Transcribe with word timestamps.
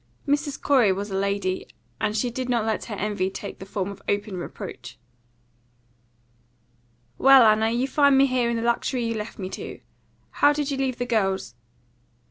Mrs. 0.27 0.59
Corey 0.59 0.91
was 0.91 1.11
a 1.11 1.15
lady, 1.15 1.67
and 1.99 2.17
she 2.17 2.31
did 2.31 2.49
not 2.49 2.65
let 2.65 2.85
her 2.85 2.95
envy 2.95 3.29
take 3.29 3.59
the 3.59 3.67
form 3.67 3.91
of 3.91 4.01
open 4.09 4.35
reproach. 4.35 4.97
"Well, 7.19 7.43
Anna, 7.43 7.69
you 7.69 7.87
find 7.87 8.17
me 8.17 8.25
here 8.25 8.49
in 8.49 8.55
the 8.55 8.63
luxury 8.63 9.05
you 9.05 9.13
left 9.13 9.37
me 9.37 9.47
to. 9.51 9.79
How 10.31 10.53
did 10.53 10.71
you 10.71 10.77
leave 10.77 10.97
the 10.97 11.05
girls?" 11.05 11.53